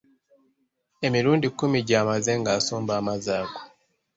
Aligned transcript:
Emirundi 1.07 1.47
kkumi 1.51 1.79
gy'amaze 1.87 2.31
nga 2.39 2.51
asomba 2.57 2.91
amazzi 2.99 3.31
ago. 3.39 3.59